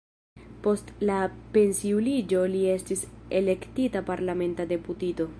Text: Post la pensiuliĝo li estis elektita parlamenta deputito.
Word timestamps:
Post 0.67 0.87
la 1.09 1.17
pensiuliĝo 1.57 2.41
li 2.53 2.61
estis 2.77 3.03
elektita 3.41 4.03
parlamenta 4.11 4.67
deputito. 4.73 5.29